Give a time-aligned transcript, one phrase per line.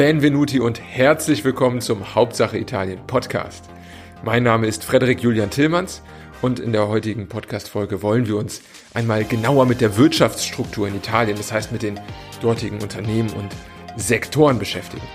[0.00, 3.66] benvenuti und herzlich willkommen zum Hauptsache Italien Podcast.
[4.24, 6.00] Mein Name ist Frederik Julian Tillmanns
[6.40, 8.62] und in der heutigen Podcast-Folge wollen wir uns
[8.94, 12.00] einmal genauer mit der Wirtschaftsstruktur in Italien, das heißt mit den
[12.40, 13.54] dortigen Unternehmen und
[13.96, 15.06] Sektoren beschäftigen.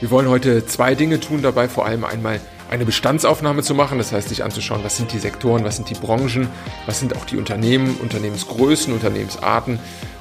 [0.00, 2.40] Wir wollen heute zwei Dinge tun, dabei vor allem einmal
[2.72, 5.94] eine Bestandsaufnahme zu machen, das heißt sich anzuschauen, was sind die Sektoren, was sind die
[5.94, 6.48] Branchen,
[6.86, 9.78] was sind auch die Unternehmen, Unternehmensgrößen, Unternehmensarten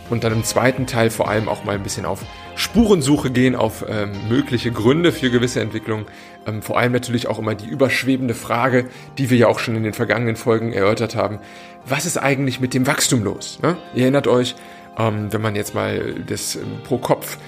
[0.10, 2.20] und dann im zweiten Teil vor allem auch mal ein bisschen auf
[2.56, 6.08] Spurensuche gehen, auf ähm, mögliche Gründe für gewisse Entwicklungen.
[6.45, 9.84] Ähm, vor allem natürlich auch immer die überschwebende Frage, die wir ja auch schon in
[9.84, 11.40] den vergangenen Folgen erörtert haben.
[11.86, 13.59] Was ist eigentlich mit dem Wachstum los?
[13.62, 13.78] Ne?
[13.95, 14.56] Ihr erinnert euch,
[14.98, 17.42] ähm, wenn man jetzt mal das ähm, pro Kopf ähm,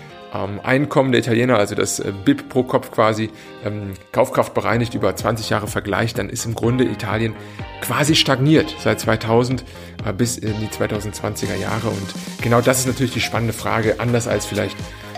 [0.63, 3.29] Einkommen der Italiener, also das äh, BIP pro Kopf quasi,
[3.63, 7.35] ähm, Kaufkraft bereinigt über 20 Jahre vergleicht, dann ist im Grunde Italien
[7.81, 9.63] quasi stagniert seit 2000
[10.05, 11.89] äh, bis in die 2020er Jahre.
[11.89, 14.77] Und genau das ist natürlich die spannende Frage, anders als vielleicht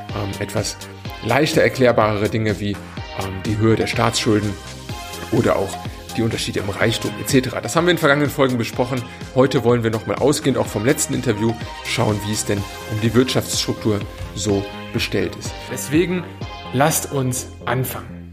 [0.10, 0.76] ähm, etwas
[1.24, 4.54] leichter erklärbare Dinge wie ähm, die Höhe der Staatsschulden
[5.32, 5.78] oder auch
[6.18, 7.56] die Unterschiede im Reichtum etc.
[7.62, 9.02] Das haben wir in vergangenen Folgen besprochen.
[9.34, 11.54] Heute wollen wir nochmal ausgehend auch vom letzten Interview
[11.86, 12.60] schauen, wie es denn
[12.92, 14.00] um die Wirtschaftsstruktur
[14.36, 14.64] so
[14.96, 15.52] bestellt ist.
[15.70, 16.24] Deswegen
[16.74, 18.32] lasst uns anfangen.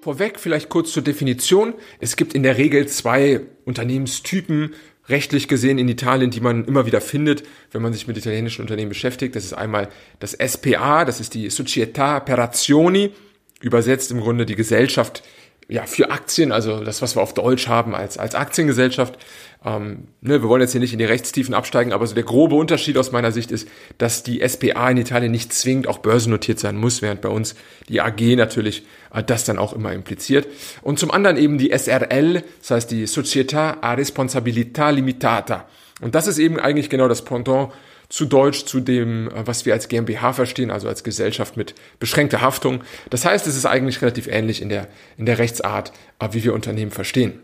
[0.00, 1.74] Vorweg vielleicht kurz zur Definition.
[2.00, 4.74] Es gibt in der Regel zwei Unternehmenstypen,
[5.10, 8.88] rechtlich gesehen in Italien, die man immer wieder findet, wenn man sich mit italienischen Unternehmen
[8.88, 9.36] beschäftigt.
[9.36, 13.12] Das ist einmal das SPA, das ist die Società per Azioni
[13.60, 15.22] übersetzt im Grunde die Gesellschaft
[15.68, 19.18] ja, für Aktien, also das, was wir auf Deutsch haben als, als Aktiengesellschaft.
[19.64, 22.54] Ähm, ne, wir wollen jetzt hier nicht in die Rechtstiefen absteigen, aber so der grobe
[22.54, 26.76] Unterschied aus meiner Sicht ist, dass die SPA in Italien nicht zwingend auch börsennotiert sein
[26.76, 27.54] muss, während bei uns
[27.88, 30.46] die AG natürlich äh, das dann auch immer impliziert.
[30.80, 35.66] Und zum anderen eben die SRL, das heißt die Società a Responsabilità Limitata.
[36.00, 37.72] Und das ist eben eigentlich genau das Pendant
[38.08, 42.40] zu Deutsch zu dem, äh, was wir als GmbH verstehen, also als Gesellschaft mit beschränkter
[42.40, 42.82] Haftung.
[43.10, 46.54] Das heißt, es ist eigentlich relativ ähnlich in der, in der Rechtsart, äh, wie wir
[46.54, 47.40] Unternehmen verstehen.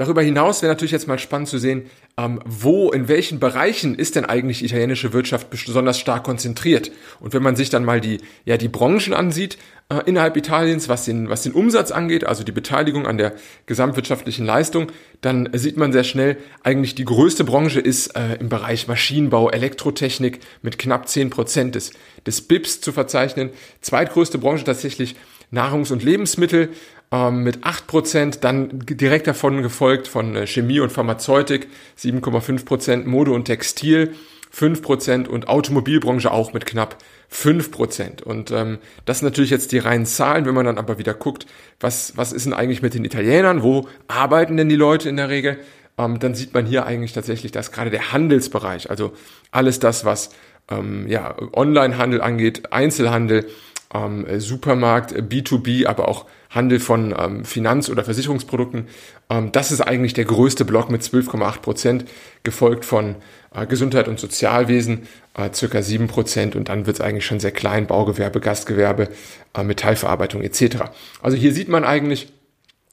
[0.00, 1.82] Darüber hinaus wäre natürlich jetzt mal spannend zu sehen,
[2.16, 6.90] ähm, wo, in welchen Bereichen ist denn eigentlich italienische Wirtschaft besonders stark konzentriert?
[7.20, 8.16] Und wenn man sich dann mal die,
[8.46, 9.58] ja, die Branchen ansieht,
[9.90, 13.34] äh, innerhalb Italiens, was den, was den Umsatz angeht, also die Beteiligung an der
[13.66, 14.86] gesamtwirtschaftlichen Leistung,
[15.20, 20.40] dann sieht man sehr schnell, eigentlich die größte Branche ist äh, im Bereich Maschinenbau, Elektrotechnik
[20.62, 21.90] mit knapp zehn Prozent des,
[22.26, 23.50] des BIPs zu verzeichnen.
[23.82, 25.14] Zweitgrößte Branche tatsächlich
[25.52, 26.70] Nahrungs- und Lebensmittel
[27.12, 33.44] ähm, mit 8%, dann direkt davon gefolgt von äh, Chemie und Pharmazeutik 7,5%, Mode und
[33.44, 34.14] Textil
[34.54, 36.96] 5% und Automobilbranche auch mit knapp
[37.32, 38.22] 5%.
[38.22, 41.46] Und ähm, das sind natürlich jetzt die reinen Zahlen, wenn man dann aber wieder guckt,
[41.78, 45.28] was, was ist denn eigentlich mit den Italienern, wo arbeiten denn die Leute in der
[45.28, 45.58] Regel,
[45.98, 49.12] ähm, dann sieht man hier eigentlich tatsächlich, dass gerade der Handelsbereich, also
[49.52, 50.30] alles das, was
[50.68, 53.46] ähm, ja, Onlinehandel angeht, Einzelhandel,
[53.94, 58.88] ähm, Supermarkt, B2B, aber auch Handel von ähm, Finanz- oder Versicherungsprodukten.
[59.30, 62.04] Ähm, das ist eigentlich der größte Block mit 12,8 Prozent,
[62.42, 63.16] gefolgt von
[63.54, 65.06] äh, Gesundheit und Sozialwesen,
[65.36, 69.08] äh, circa 7 Prozent und dann wird es eigentlich schon sehr klein, Baugewerbe, Gastgewerbe,
[69.54, 70.90] äh, Metallverarbeitung etc.
[71.22, 72.32] Also hier sieht man eigentlich,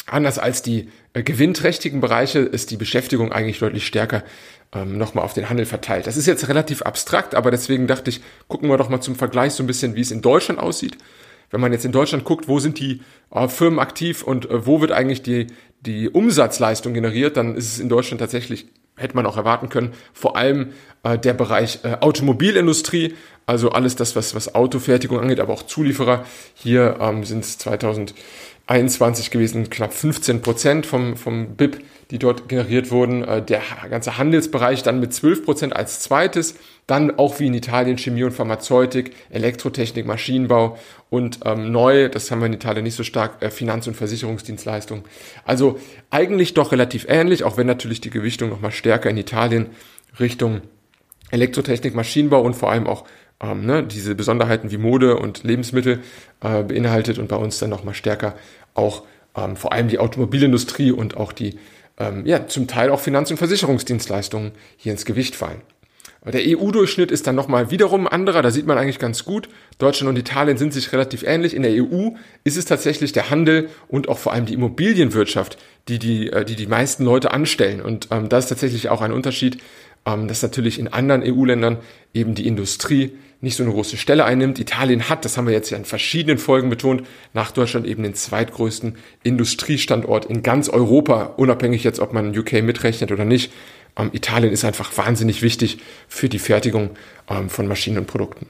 [0.06, 4.24] anders als die äh, gewinnträchtigen Bereiche, ist die Beschäftigung eigentlich deutlich stärker
[4.72, 6.06] ähm, nochmal auf den Handel verteilt.
[6.06, 9.54] Das ist jetzt relativ abstrakt, aber deswegen dachte ich, gucken wir doch mal zum Vergleich
[9.54, 10.98] so ein bisschen, wie es in Deutschland aussieht.
[11.50, 14.82] Wenn man jetzt in Deutschland guckt, wo sind die äh, Firmen aktiv und äh, wo
[14.82, 15.48] wird eigentlich die,
[15.82, 20.36] die Umsatzleistung generiert, dann ist es in Deutschland tatsächlich, hätte man auch erwarten können, vor
[20.36, 23.14] allem äh, der Bereich äh, Automobilindustrie,
[23.46, 26.26] also alles das, was, was Autofertigung angeht, aber auch Zulieferer.
[26.54, 31.82] Hier ähm, sind es 2021 gewesen, knapp 15 Prozent vom, vom BIP
[32.12, 33.24] die dort generiert wurden.
[33.24, 36.56] Äh, der ganze Handelsbereich dann mit 12 Prozent als zweites.
[36.88, 40.78] Dann auch wie in Italien Chemie und Pharmazeutik, Elektrotechnik, Maschinenbau
[41.10, 45.04] und ähm, neu, das haben wir in Italien nicht so stark, äh, Finanz- und Versicherungsdienstleistungen.
[45.46, 49.68] Also eigentlich doch relativ ähnlich, auch wenn natürlich die Gewichtung nochmal stärker in Italien
[50.18, 50.62] Richtung
[51.30, 53.04] Elektrotechnik, Maschinenbau und vor allem auch
[53.42, 56.00] ähm, ne, diese Besonderheiten wie Mode und Lebensmittel
[56.42, 58.36] äh, beinhaltet und bei uns dann nochmal stärker
[58.74, 59.04] auch
[59.36, 61.60] ähm, vor allem die Automobilindustrie und auch die
[62.00, 65.62] ähm, ja, zum Teil auch Finanz- und Versicherungsdienstleistungen hier ins Gewicht fallen.
[66.26, 69.50] Der EU-Durchschnitt ist dann nochmal wiederum anderer, da sieht man eigentlich ganz gut.
[69.78, 71.54] Deutschland und Italien sind sich relativ ähnlich.
[71.54, 72.12] In der EU
[72.44, 76.56] ist es tatsächlich der Handel und auch vor allem die Immobilienwirtschaft, die die, äh, die,
[76.56, 77.82] die meisten Leute anstellen.
[77.82, 79.60] Und ähm, das ist tatsächlich auch ein Unterschied,
[80.06, 81.78] ähm, dass natürlich in anderen EU-Ländern
[82.14, 84.60] eben die Industrie nicht so eine große Stelle einnimmt.
[84.60, 87.04] Italien hat, das haben wir jetzt ja in verschiedenen Folgen betont,
[87.34, 93.12] nach Deutschland eben den zweitgrößten Industriestandort in ganz Europa, unabhängig jetzt, ob man UK mitrechnet
[93.12, 93.52] oder nicht.
[93.98, 96.92] Ähm, Italien ist einfach wahnsinnig wichtig für die Fertigung
[97.30, 98.48] ähm, von Maschinen und Produkten.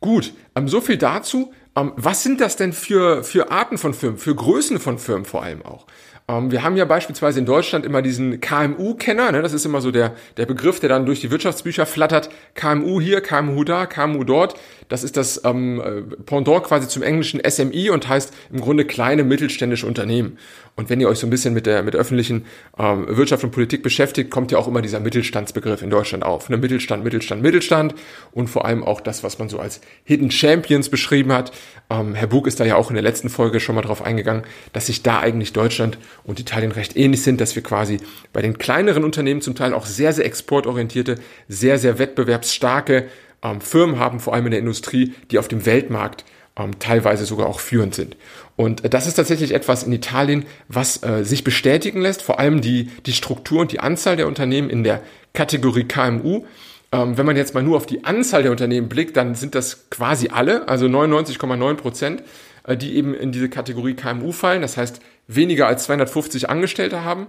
[0.00, 1.52] Gut, ähm, so viel dazu.
[1.76, 5.42] Ähm, was sind das denn für, für Arten von Firmen, für Größen von Firmen vor
[5.42, 5.86] allem auch?
[6.28, 9.42] Ähm, wir haben ja beispielsweise in Deutschland immer diesen KMU-Kenner, ne?
[9.42, 12.30] das ist immer so der, der Begriff, der dann durch die Wirtschaftsbücher flattert.
[12.54, 14.58] KMU hier, KMU da, KMU dort.
[14.88, 19.22] Das ist das ähm, äh, Pendant quasi zum englischen SMI und heißt im Grunde kleine
[19.22, 20.38] mittelständische Unternehmen.
[20.76, 22.44] Und wenn ihr euch so ein bisschen mit der, mit öffentlichen
[22.78, 26.50] ähm, Wirtschaft und Politik beschäftigt, kommt ja auch immer dieser Mittelstandsbegriff in Deutschland auf.
[26.50, 26.58] Ne?
[26.58, 27.94] Mittelstand, Mittelstand, Mittelstand
[28.32, 31.52] und vor allem auch das, was man so als Hidden Champions beschrieben hat.
[31.88, 34.44] Ähm, Herr Bug ist da ja auch in der letzten Folge schon mal drauf eingegangen,
[34.74, 37.98] dass sich da eigentlich Deutschland und Italien recht ähnlich sind, dass wir quasi
[38.34, 41.14] bei den kleineren Unternehmen zum Teil auch sehr, sehr exportorientierte,
[41.48, 43.06] sehr, sehr wettbewerbsstarke
[43.42, 46.26] ähm, Firmen haben, vor allem in der Industrie, die auf dem Weltmarkt
[46.58, 48.16] ähm, teilweise sogar auch führend sind.
[48.56, 52.60] Und äh, das ist tatsächlich etwas in Italien, was äh, sich bestätigen lässt, vor allem
[52.60, 56.44] die, die Struktur und die Anzahl der Unternehmen in der Kategorie KMU.
[56.92, 59.90] Ähm, wenn man jetzt mal nur auf die Anzahl der Unternehmen blickt, dann sind das
[59.90, 62.22] quasi alle, also 99,9 Prozent,
[62.64, 64.62] äh, die eben in diese Kategorie KMU fallen.
[64.62, 67.26] Das heißt, weniger als 250 Angestellte haben.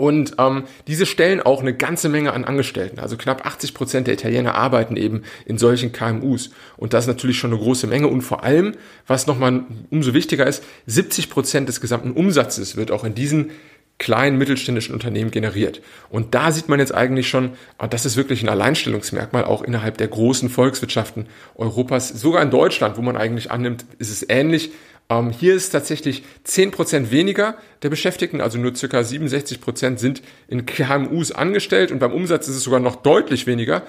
[0.00, 3.00] Und ähm, diese stellen auch eine ganze Menge an Angestellten.
[3.00, 6.52] Also knapp 80 Prozent der Italiener arbeiten eben in solchen KMUs.
[6.78, 8.08] Und das ist natürlich schon eine große Menge.
[8.08, 8.72] Und vor allem,
[9.06, 13.50] was nochmal umso wichtiger ist, 70 Prozent des gesamten Umsatzes wird auch in diesen
[13.98, 15.82] kleinen mittelständischen Unternehmen generiert.
[16.08, 19.98] Und da sieht man jetzt eigentlich schon, ah, das ist wirklich ein Alleinstellungsmerkmal auch innerhalb
[19.98, 21.26] der großen Volkswirtschaften
[21.56, 22.08] Europas.
[22.08, 24.70] Sogar in Deutschland, wo man eigentlich annimmt, ist es ähnlich.
[25.10, 31.32] Ähm, hier ist tatsächlich 10% weniger der Beschäftigten, also nur circa 67% sind in KMUs
[31.32, 33.82] angestellt und beim Umsatz ist es sogar noch deutlich weniger.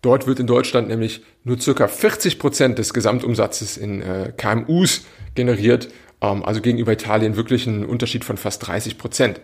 [0.00, 5.04] Dort wird in Deutschland nämlich nur circa 40% des Gesamtumsatzes in äh, KMUs
[5.34, 5.88] generiert,
[6.20, 9.36] ähm, also gegenüber Italien wirklich ein Unterschied von fast 30%.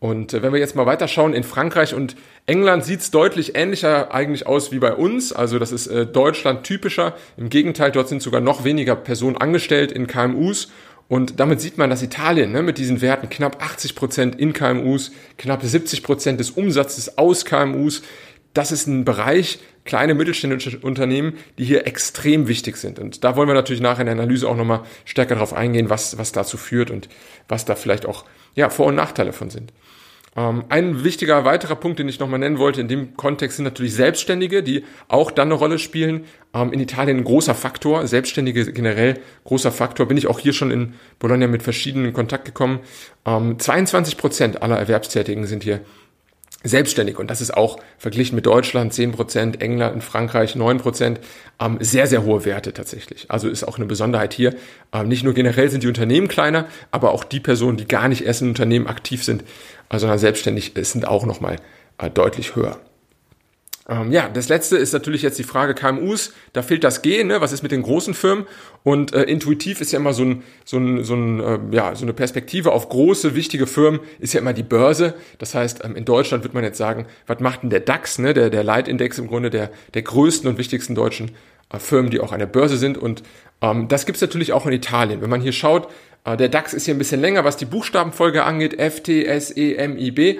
[0.00, 4.12] Und äh, wenn wir jetzt mal weiterschauen, in Frankreich und England sieht es deutlich ähnlicher
[4.12, 5.32] eigentlich aus wie bei uns.
[5.32, 7.14] Also das ist äh, Deutschland typischer.
[7.36, 10.70] Im Gegenteil, dort sind sogar noch weniger Personen angestellt in KMUs.
[11.08, 15.12] Und damit sieht man, dass Italien ne, mit diesen Werten knapp 80 Prozent in KMUs,
[15.36, 18.02] knapp 70 Prozent des Umsatzes aus KMUs,
[18.54, 22.98] das ist ein Bereich, kleine mittelständische Unternehmen, die hier extrem wichtig sind.
[22.98, 26.16] Und da wollen wir natürlich nachher in der Analyse auch nochmal stärker darauf eingehen, was,
[26.18, 27.08] was dazu führt und
[27.48, 29.72] was da vielleicht auch ja, Vor- und Nachteile von sind.
[30.36, 33.94] Ähm, ein wichtiger weiterer Punkt, den ich nochmal nennen wollte in dem Kontext, sind natürlich
[33.94, 36.24] Selbstständige, die auch dann eine Rolle spielen.
[36.52, 40.06] Ähm, in Italien ein großer Faktor, Selbstständige generell großer Faktor.
[40.06, 42.80] Bin ich auch hier schon in Bologna mit verschiedenen in Kontakt gekommen.
[43.24, 45.80] Ähm, 22 Prozent aller Erwerbstätigen sind hier
[46.64, 47.18] selbstständig.
[47.18, 51.20] Und das ist auch verglichen mit Deutschland 10 Prozent, England Frankreich 9 Prozent,
[51.60, 53.30] ähm, sehr, sehr hohe Werte tatsächlich.
[53.30, 54.54] Also ist auch eine Besonderheit hier.
[54.92, 58.24] Ähm, nicht nur generell sind die Unternehmen kleiner, aber auch die Personen, die gar nicht
[58.24, 59.44] erst in Unternehmen aktiv sind,
[59.90, 61.56] äh, sondern selbstständig sind auch nochmal
[61.98, 62.78] äh, deutlich höher.
[63.86, 66.32] Ähm, ja, das letzte ist natürlich jetzt die Frage KMUs.
[66.54, 67.40] Da fehlt das G, ne?
[67.40, 68.46] Was ist mit den großen Firmen?
[68.82, 72.04] Und äh, intuitiv ist ja immer so, ein, so, ein, so, ein, äh, ja, so
[72.04, 75.14] eine Perspektive auf große, wichtige Firmen, ist ja immer die Börse.
[75.38, 78.32] Das heißt, ähm, in Deutschland wird man jetzt sagen, was macht denn der DAX, ne?
[78.32, 81.32] der, der Leitindex im Grunde der, der größten und wichtigsten deutschen
[81.70, 82.96] äh, Firmen, die auch an der Börse sind.
[82.96, 83.22] Und
[83.60, 85.20] ähm, das gibt's natürlich auch in Italien.
[85.20, 85.88] Wenn man hier schaut,
[86.24, 89.54] äh, der DAX ist hier ein bisschen länger, was die Buchstabenfolge angeht, F, T, S,
[89.54, 90.38] E, M, I, B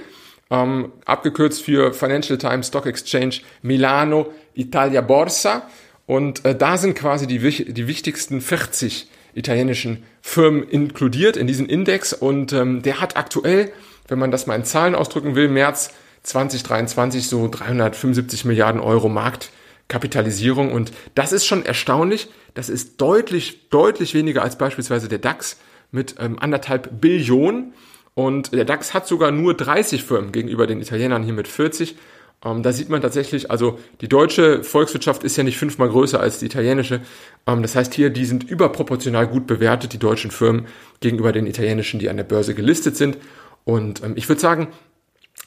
[0.51, 5.69] ähm, abgekürzt für Financial Times Stock Exchange Milano Italia Borsa.
[6.07, 12.13] Und äh, da sind quasi die, die wichtigsten 40 italienischen Firmen inkludiert in diesen Index.
[12.13, 13.73] Und ähm, der hat aktuell,
[14.09, 15.91] wenn man das mal in Zahlen ausdrücken will, März
[16.25, 20.73] 2023 so 375 Milliarden Euro Marktkapitalisierung.
[20.73, 22.29] Und das ist schon erstaunlich.
[22.55, 25.59] Das ist deutlich, deutlich weniger als beispielsweise der DAX
[25.91, 27.75] mit ähm, anderthalb Billionen.
[28.15, 31.97] Und der DAX hat sogar nur 30 Firmen gegenüber den Italienern hier mit 40.
[32.45, 36.39] Ähm, da sieht man tatsächlich, also die deutsche Volkswirtschaft ist ja nicht fünfmal größer als
[36.39, 37.01] die italienische.
[37.47, 40.67] Ähm, das heißt hier, die sind überproportional gut bewertet, die deutschen Firmen,
[41.01, 43.19] gegenüber den italienischen, die an der Börse gelistet sind.
[43.65, 44.69] Und ähm, ich würde sagen,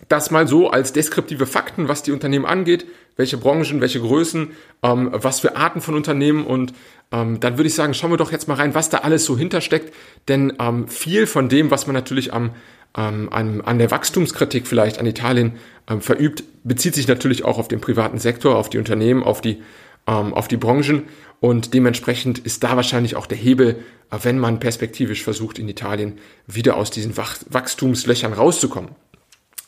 [0.10, 4.52] das mal so als deskriptive Fakten, was die Unternehmen angeht, welche Branchen, welche Größen,
[4.84, 6.74] ähm, was für Arten von Unternehmen und
[7.12, 9.38] ähm, dann würde ich sagen, schauen wir doch jetzt mal rein, was da alles so
[9.38, 9.94] hintersteckt,
[10.28, 12.52] denn ähm, viel von dem, was man natürlich am,
[12.98, 15.54] ähm, an, an der Wachstumskritik vielleicht an Italien
[15.90, 19.62] ähm, verübt, bezieht sich natürlich auch auf den privaten Sektor, auf die Unternehmen, auf die,
[20.06, 21.04] ähm, auf die Branchen
[21.40, 26.20] und dementsprechend ist da wahrscheinlich auch der Hebel, äh, wenn man perspektivisch versucht, in Italien
[26.48, 28.92] wieder aus diesen Wach Wachstumslöchern rauszukommen.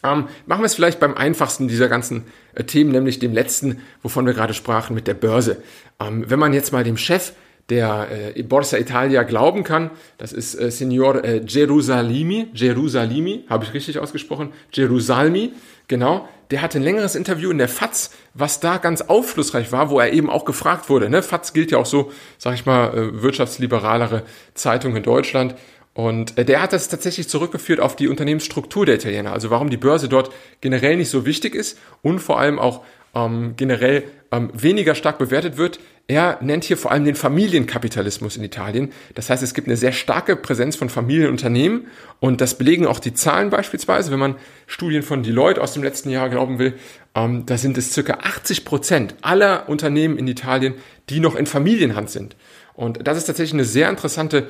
[0.03, 2.25] Ähm, machen wir es vielleicht beim einfachsten dieser ganzen
[2.55, 5.61] äh, Themen, nämlich dem letzten, wovon wir gerade sprachen, mit der Börse.
[5.99, 7.33] Ähm, wenn man jetzt mal dem Chef
[7.69, 13.73] der äh, Borsa Italia glauben kann, das ist äh, Signor äh, Gerusalimi, Gerusalimi, habe ich
[13.73, 15.53] richtig ausgesprochen, Gerusalmi,
[15.89, 19.99] Genau, der hatte ein längeres Interview in der FAZ, was da ganz aufschlussreich war, wo
[19.99, 21.09] er eben auch gefragt wurde.
[21.09, 21.23] Ne?
[21.23, 24.21] FAZ gilt ja auch so, sag ich mal, äh, wirtschaftsliberalere
[24.53, 25.55] Zeitung in Deutschland.
[25.99, 29.75] Und äh, der hat das tatsächlich zurückgeführt auf die Unternehmensstruktur der Italiener, also warum die
[29.75, 34.95] Börse dort generell nicht so wichtig ist und vor allem auch ähm, generell ähm, weniger
[34.95, 35.81] stark bewertet wird.
[36.07, 38.93] Er nennt hier vor allem den Familienkapitalismus in Italien.
[39.13, 41.87] Das heißt, es gibt eine sehr starke Präsenz von Familienunternehmen
[42.21, 44.09] und das belegen auch die Zahlen beispielsweise.
[44.09, 44.35] Wenn man
[44.67, 46.75] Studien von Deloitte aus dem letzten Jahr glauben will,
[47.13, 50.75] ähm, da sind es circa 80 Prozent aller Unternehmen in Italien,
[51.09, 52.37] die noch in Familienhand sind.
[52.73, 54.47] Und das ist tatsächlich eine sehr interessante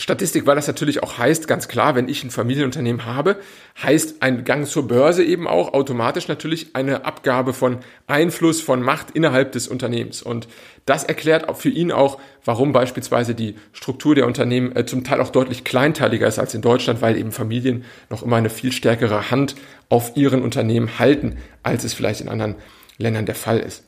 [0.00, 3.36] Statistik, weil das natürlich auch heißt, ganz klar, wenn ich ein Familienunternehmen habe,
[3.82, 9.10] heißt ein Gang zur Börse eben auch automatisch natürlich eine Abgabe von Einfluss, von Macht
[9.10, 10.22] innerhalb des Unternehmens.
[10.22, 10.46] Und
[10.86, 15.20] das erklärt auch für ihn auch, warum beispielsweise die Struktur der Unternehmen äh, zum Teil
[15.20, 19.32] auch deutlich kleinteiliger ist als in Deutschland, weil eben Familien noch immer eine viel stärkere
[19.32, 19.56] Hand
[19.88, 22.54] auf ihren Unternehmen halten, als es vielleicht in anderen
[22.98, 23.87] Ländern der Fall ist.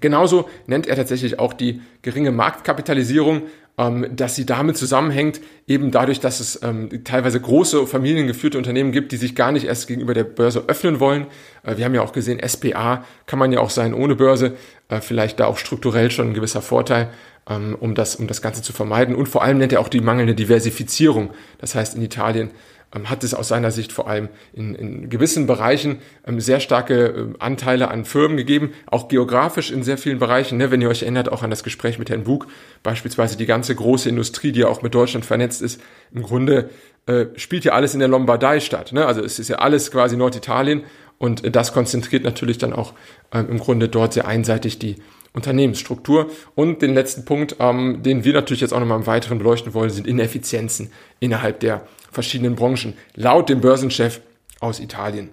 [0.00, 3.42] Genauso nennt er tatsächlich auch die geringe Marktkapitalisierung
[3.78, 9.12] ähm, dass sie damit zusammenhängt, eben dadurch, dass es ähm, teilweise große familiengeführte Unternehmen gibt,
[9.12, 11.28] die sich gar nicht erst gegenüber der Börse öffnen wollen.
[11.62, 14.56] Äh, wir haben ja auch gesehen, SPA kann man ja auch sein ohne Börse,
[14.88, 17.10] äh, vielleicht da auch strukturell schon ein gewisser Vorteil,
[17.48, 19.14] ähm, um, das, um das Ganze zu vermeiden.
[19.14, 21.30] Und vor allem nennt er auch die mangelnde Diversifizierung.
[21.58, 22.50] Das heißt, in Italien
[23.04, 27.36] hat es aus seiner Sicht vor allem in, in gewissen Bereichen ähm, sehr starke ähm,
[27.38, 30.56] Anteile an Firmen gegeben, auch geografisch in sehr vielen Bereichen.
[30.58, 30.70] Ne?
[30.70, 32.46] Wenn ihr euch erinnert, auch an das Gespräch mit Herrn Bug,
[32.82, 35.80] beispielsweise die ganze große Industrie, die ja auch mit Deutschland vernetzt ist,
[36.14, 36.70] im Grunde
[37.06, 38.92] äh, spielt ja alles in der Lombardei statt.
[38.92, 39.04] Ne?
[39.04, 40.84] Also es ist ja alles quasi Norditalien
[41.18, 42.94] und äh, das konzentriert natürlich dann auch
[43.32, 44.96] ähm, im Grunde dort sehr einseitig die
[45.34, 46.30] Unternehmensstruktur.
[46.54, 49.90] Und den letzten Punkt, ähm, den wir natürlich jetzt auch nochmal im Weiteren beleuchten wollen,
[49.90, 50.90] sind Ineffizienzen
[51.20, 54.20] innerhalb der verschiedenen Branchen, laut dem Börsenchef
[54.60, 55.30] aus Italien.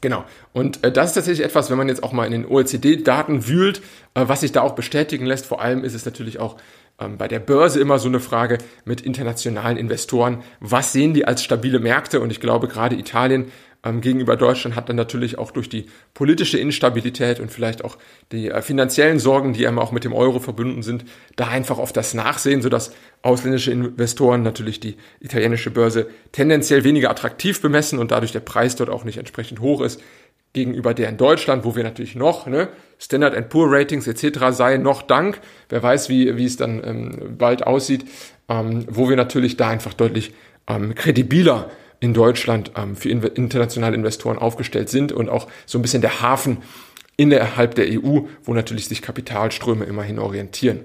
[0.00, 0.24] Genau.
[0.52, 3.82] Und äh, das ist tatsächlich etwas, wenn man jetzt auch mal in den OECD-Daten wühlt,
[4.14, 5.46] äh, was sich da auch bestätigen lässt.
[5.46, 6.56] Vor allem ist es natürlich auch
[6.98, 10.42] ähm, bei der Börse immer so eine Frage mit internationalen Investoren.
[10.60, 12.20] Was sehen die als stabile Märkte?
[12.20, 13.52] Und ich glaube, gerade Italien
[13.84, 17.96] ähm, gegenüber Deutschland hat dann natürlich auch durch die politische Instabilität und vielleicht auch
[18.30, 21.04] die äh, finanziellen Sorgen, die immer auch mit dem Euro verbunden sind,
[21.36, 27.60] da einfach auf das Nachsehen, sodass ausländische Investoren natürlich die italienische Börse tendenziell weniger attraktiv
[27.62, 30.00] bemessen und dadurch der Preis dort auch nicht entsprechend hoch ist
[30.52, 32.68] gegenüber der in Deutschland, wo wir natürlich noch ne,
[32.98, 34.50] Standard Poor Ratings etc.
[34.50, 38.04] sei noch Dank, wer weiß, wie, wie es dann ähm, bald aussieht,
[38.48, 40.32] ähm, wo wir natürlich da einfach deutlich
[40.66, 46.00] ähm, kredibiler in Deutschland ähm, für internationale Investoren aufgestellt sind und auch so ein bisschen
[46.00, 46.58] der Hafen
[47.16, 50.84] innerhalb der EU, wo natürlich sich Kapitalströme immerhin orientieren.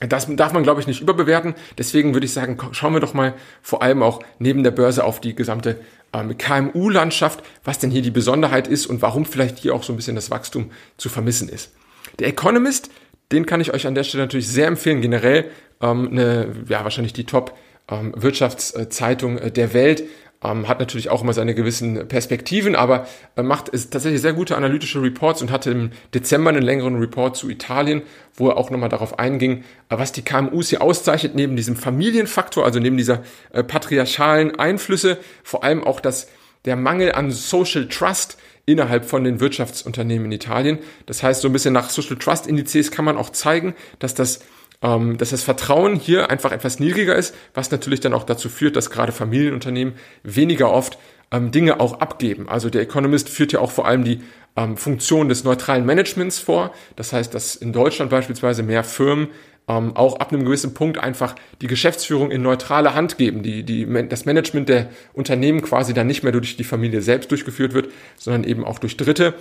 [0.00, 1.54] Das darf man, glaube ich, nicht überbewerten.
[1.76, 5.20] Deswegen würde ich sagen, schauen wir doch mal vor allem auch neben der Börse auf
[5.20, 5.78] die gesamte
[6.14, 9.96] ähm, KMU-Landschaft, was denn hier die Besonderheit ist und warum vielleicht hier auch so ein
[9.96, 11.72] bisschen das Wachstum zu vermissen ist.
[12.18, 12.90] Der Economist,
[13.30, 15.02] den kann ich euch an der Stelle natürlich sehr empfehlen.
[15.02, 15.50] Generell
[15.82, 17.56] ähm, eine, ja, wahrscheinlich die Top
[17.90, 20.04] ähm, Wirtschaftszeitung äh, der Welt
[20.42, 23.06] ähm, hat natürlich auch immer seine gewissen Perspektiven, aber
[23.36, 27.36] äh, macht es tatsächlich sehr gute analytische Reports und hatte im Dezember einen längeren Report
[27.36, 28.02] zu Italien,
[28.34, 32.64] wo er auch nochmal darauf einging, äh, was die KMUs hier auszeichnet, neben diesem Familienfaktor,
[32.64, 36.28] also neben dieser äh, patriarchalen Einflüsse, vor allem auch das,
[36.64, 40.78] der Mangel an Social Trust innerhalb von den Wirtschaftsunternehmen in Italien.
[41.06, 44.40] Das heißt, so ein bisschen nach Social Trust Indizes kann man auch zeigen, dass das
[44.82, 48.76] ähm, dass das Vertrauen hier einfach etwas niedriger ist, was natürlich dann auch dazu führt,
[48.76, 50.98] dass gerade Familienunternehmen weniger oft
[51.30, 52.48] ähm, Dinge auch abgeben.
[52.48, 54.20] Also der Economist führt ja auch vor allem die
[54.56, 56.72] ähm, Funktion des neutralen Managements vor.
[56.96, 59.28] Das heißt, dass in Deutschland beispielsweise mehr Firmen
[59.68, 63.86] ähm, auch ab einem gewissen Punkt einfach die Geschäftsführung in neutrale Hand geben, die, die,
[64.08, 68.44] das Management der Unternehmen quasi dann nicht mehr durch die Familie selbst durchgeführt wird, sondern
[68.44, 69.34] eben auch durch Dritte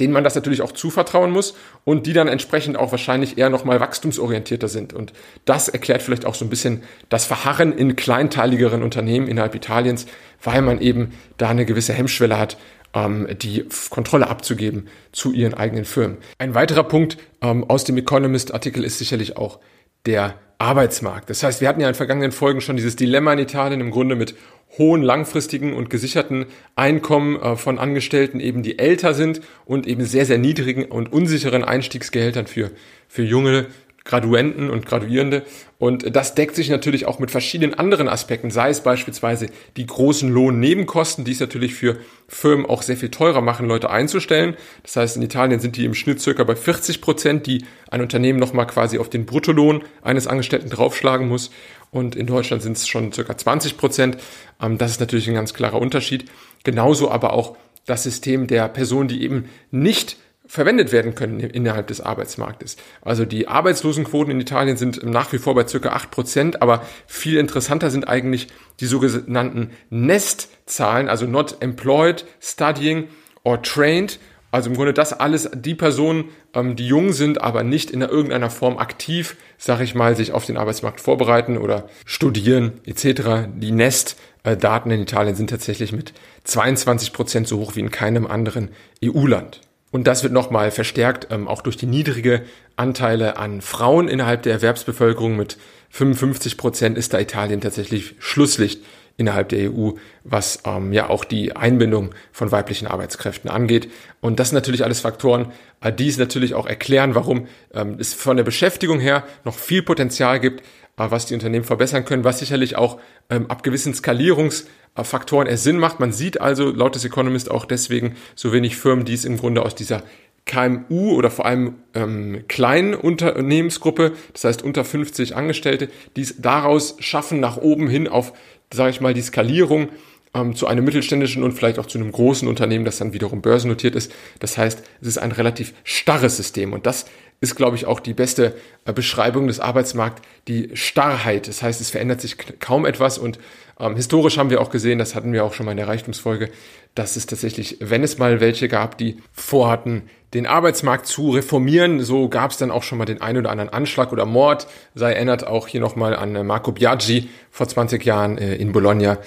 [0.00, 3.80] denen man das natürlich auch zuvertrauen muss und die dann entsprechend auch wahrscheinlich eher nochmal
[3.80, 4.92] wachstumsorientierter sind.
[4.92, 5.12] Und
[5.44, 10.06] das erklärt vielleicht auch so ein bisschen das Verharren in kleinteiligeren Unternehmen innerhalb Italiens,
[10.42, 12.56] weil man eben da eine gewisse Hemmschwelle hat,
[12.94, 16.18] ähm, die Kontrolle abzugeben zu ihren eigenen Firmen.
[16.38, 19.60] Ein weiterer Punkt ähm, aus dem Economist-Artikel ist sicherlich auch
[20.06, 21.28] der Arbeitsmarkt.
[21.28, 24.16] Das heißt, wir hatten ja in vergangenen Folgen schon dieses Dilemma in Italien im Grunde
[24.16, 24.34] mit
[24.78, 30.26] hohen langfristigen und gesicherten Einkommen äh, von Angestellten eben, die älter sind und eben sehr,
[30.26, 32.70] sehr niedrigen und unsicheren Einstiegsgehältern für,
[33.08, 33.66] für junge
[34.06, 35.42] Graduenten und Graduierende.
[35.78, 40.30] Und das deckt sich natürlich auch mit verschiedenen anderen Aspekten, sei es beispielsweise die großen
[40.30, 41.98] Lohnnebenkosten, die es natürlich für
[42.28, 44.56] Firmen auch sehr viel teurer machen, Leute einzustellen.
[44.84, 48.38] Das heißt, in Italien sind die im Schnitt circa bei 40 Prozent, die ein Unternehmen
[48.38, 51.50] nochmal quasi auf den Bruttolohn eines Angestellten draufschlagen muss
[51.90, 54.18] und in Deutschland sind es schon circa 20 Prozent.
[54.60, 56.30] Ähm, das ist natürlich ein ganz klarer Unterschied.
[56.64, 62.00] Genauso aber auch das System der Personen, die eben nicht verwendet werden können innerhalb des
[62.00, 62.76] Arbeitsmarktes.
[63.02, 67.38] Also die Arbeitslosenquoten in Italien sind nach wie vor bei circa acht Prozent, aber viel
[67.38, 68.48] interessanter sind eigentlich
[68.80, 73.08] die sogenannten Nest-Zahlen, also not employed, studying
[73.42, 74.18] or trained.
[74.52, 78.48] Also im Grunde das alles die Personen, ähm, die jung sind, aber nicht in irgendeiner
[78.48, 83.48] Form aktiv, sag ich mal, sich auf den Arbeitsmarkt vorbereiten oder studieren etc.
[83.54, 88.70] Die Nest-Daten in Italien sind tatsächlich mit 22 Prozent so hoch wie in keinem anderen
[89.04, 89.60] EU-Land.
[89.96, 92.42] Und das wird nochmal verstärkt, ähm, auch durch die niedrige
[92.76, 95.36] Anteile an Frauen innerhalb der Erwerbsbevölkerung.
[95.36, 95.56] Mit
[95.88, 98.84] 55 Prozent ist da Italien tatsächlich Schlusslicht
[99.16, 103.90] innerhalb der EU, was ähm, ja auch die Einbindung von weiblichen Arbeitskräften angeht.
[104.20, 105.50] Und das sind natürlich alles Faktoren,
[105.80, 109.82] äh, die es natürlich auch erklären, warum ähm, es von der Beschäftigung her noch viel
[109.82, 110.62] Potenzial gibt,
[110.96, 112.98] was die Unternehmen verbessern können, was sicherlich auch
[113.28, 116.00] ähm, ab gewissen Skalierungsfaktoren es Sinn macht.
[116.00, 119.62] Man sieht also laut des Economist auch deswegen so wenig Firmen, die es im Grunde
[119.62, 120.02] aus dieser
[120.46, 126.96] KMU oder vor allem ähm, kleinen Unternehmensgruppe, das heißt unter 50 Angestellte, die es daraus
[127.00, 128.32] schaffen, nach oben hin auf,
[128.72, 129.88] sage ich mal, die Skalierung
[130.34, 133.96] ähm, zu einem mittelständischen und vielleicht auch zu einem großen Unternehmen, das dann wiederum börsennotiert
[133.96, 134.12] ist.
[134.38, 137.06] Das heißt, es ist ein relativ starres System und das
[137.40, 141.48] ist, glaube ich, auch die beste äh, Beschreibung des Arbeitsmarkts, die Starrheit.
[141.48, 143.38] Das heißt, es verändert sich kaum etwas und
[143.78, 146.50] ähm, historisch haben wir auch gesehen, das hatten wir auch schon mal in der Reichtumsfolge,
[146.94, 152.28] dass es tatsächlich, wenn es mal welche gab, die vorhatten, den Arbeitsmarkt zu reformieren, so
[152.28, 154.66] gab es dann auch schon mal den einen oder anderen Anschlag oder Mord.
[154.94, 159.18] Sei erinnert auch hier nochmal an äh, Marco Biaggi vor 20 Jahren äh, in Bologna,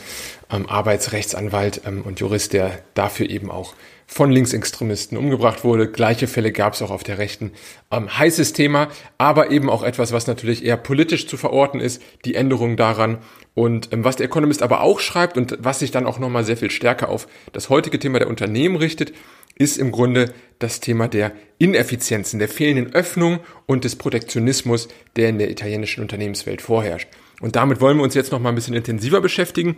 [0.51, 3.75] ähm, Arbeitsrechtsanwalt ähm, und Jurist, der dafür eben auch
[4.11, 5.87] von Linksextremisten umgebracht wurde.
[5.87, 7.51] Gleiche Fälle gab es auch auf der Rechten.
[7.91, 8.87] Ähm, heißes Thema,
[9.19, 13.19] aber eben auch etwas, was natürlich eher politisch zu verorten ist, die Änderung daran.
[13.53, 16.57] Und ähm, was der Economist aber auch schreibt und was sich dann auch nochmal sehr
[16.57, 19.13] viel stärker auf das heutige Thema der Unternehmen richtet,
[19.55, 24.87] ist im Grunde das Thema der Ineffizienzen, der fehlenden Öffnung und des Protektionismus,
[25.17, 27.09] der in der italienischen Unternehmenswelt vorherrscht.
[27.41, 29.77] Und damit wollen wir uns jetzt nochmal ein bisschen intensiver beschäftigen.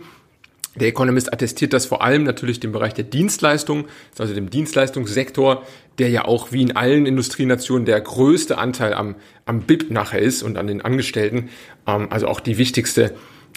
[0.76, 3.84] Der Economist attestiert das vor allem natürlich dem Bereich der Dienstleistungen,
[4.18, 5.66] also dem Dienstleistungssektor,
[5.98, 10.42] der ja auch wie in allen Industrienationen der größte Anteil am, am BIP nachher ist
[10.42, 11.50] und an den Angestellten,
[11.86, 13.14] ähm, also auch die wichtigste,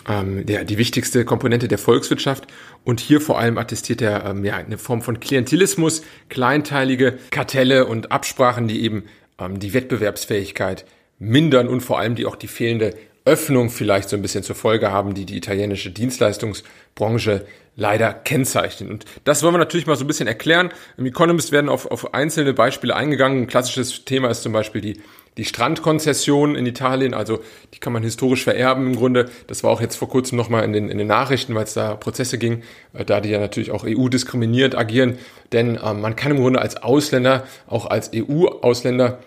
[0.09, 2.47] ähm, der, die wichtigste Komponente der Volkswirtschaft.
[2.83, 8.11] Und hier vor allem attestiert er ähm, ja, eine Form von Klientelismus, kleinteilige Kartelle und
[8.11, 9.05] Absprachen, die eben
[9.39, 10.85] ähm, die Wettbewerbsfähigkeit
[11.17, 12.93] mindern und vor allem die auch die fehlende
[13.25, 18.89] Öffnung vielleicht so ein bisschen zur Folge haben, die die italienische Dienstleistungsbranche leider kennzeichnen.
[18.89, 20.69] Und das wollen wir natürlich mal so ein bisschen erklären.
[20.97, 23.43] Im Economist werden auf, auf einzelne Beispiele eingegangen.
[23.43, 25.01] Ein klassisches Thema ist zum Beispiel die,
[25.37, 27.13] die Strandkonzession in Italien.
[27.13, 27.39] Also
[27.73, 29.29] die kann man historisch vererben im Grunde.
[29.47, 31.95] Das war auch jetzt vor kurzem nochmal in den, in den Nachrichten, weil es da
[31.95, 35.17] Prozesse ging, äh, da die ja natürlich auch EU-diskriminierend agieren.
[35.51, 39.19] Denn ähm, man kann im Grunde als Ausländer, auch als EU-Ausländer,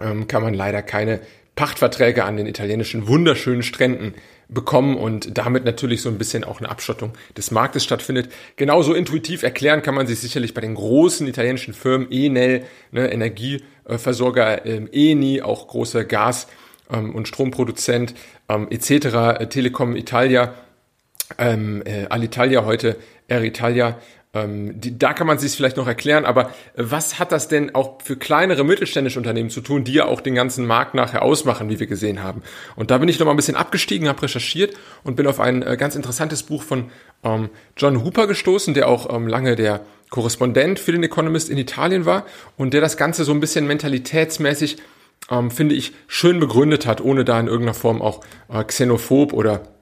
[0.00, 1.20] ähm, kann man leider keine
[1.56, 4.14] Pachtverträge an den italienischen wunderschönen Stränden
[4.48, 8.30] bekommen und damit natürlich so ein bisschen auch eine Abschottung des Marktes stattfindet.
[8.56, 14.64] Genauso intuitiv erklären kann man sich sicherlich bei den großen italienischen Firmen Enel, ne, Energieversorger
[14.66, 16.46] ähm, Eni, auch großer Gas-
[16.92, 18.14] ähm, und Stromproduzent
[18.48, 20.54] ähm, etc., Telekom Italia,
[21.38, 22.96] ähm, äh, Alitalia heute,
[23.28, 23.98] Air Italia,
[24.36, 28.02] ähm, die, da kann man sich vielleicht noch erklären, aber was hat das denn auch
[28.02, 31.80] für kleinere mittelständische Unternehmen zu tun, die ja auch den ganzen Markt nachher ausmachen, wie
[31.80, 32.42] wir gesehen haben?
[32.76, 35.62] Und da bin ich noch mal ein bisschen abgestiegen, habe recherchiert und bin auf ein
[35.62, 36.90] äh, ganz interessantes Buch von
[37.24, 42.04] ähm, John Hooper gestoßen, der auch ähm, lange der Korrespondent für den Economist in Italien
[42.04, 44.76] war und der das Ganze so ein bisschen mentalitätsmäßig,
[45.30, 48.20] ähm, finde ich, schön begründet hat, ohne da in irgendeiner Form auch
[48.52, 49.75] äh, xenophob oder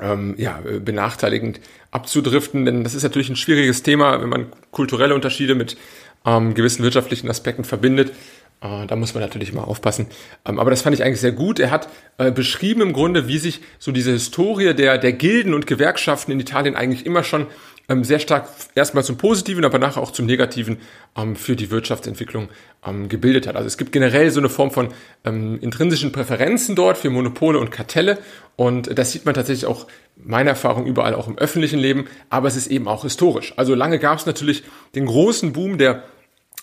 [0.00, 5.54] ähm, ja, benachteiligend abzudriften, denn das ist natürlich ein schwieriges Thema, wenn man kulturelle Unterschiede
[5.54, 5.76] mit
[6.24, 8.12] ähm, gewissen wirtschaftlichen Aspekten verbindet.
[8.60, 10.06] Äh, da muss man natürlich immer aufpassen.
[10.44, 11.60] Ähm, aber das fand ich eigentlich sehr gut.
[11.60, 15.66] Er hat äh, beschrieben im Grunde, wie sich so diese Historie der, der Gilden und
[15.66, 17.46] Gewerkschaften in Italien eigentlich immer schon
[17.88, 20.78] ähm, sehr stark erstmal zum Positiven, aber nachher auch zum Negativen
[21.16, 22.48] ähm, für die Wirtschaftsentwicklung
[22.86, 23.56] ähm, gebildet hat.
[23.56, 24.88] Also es gibt generell so eine Form von
[25.24, 28.18] ähm, intrinsischen Präferenzen dort für Monopole und Kartelle
[28.56, 32.56] und das sieht man tatsächlich auch meiner Erfahrung überall auch im öffentlichen Leben, aber es
[32.56, 33.54] ist eben auch historisch.
[33.56, 36.02] Also lange gab es natürlich den großen Boom der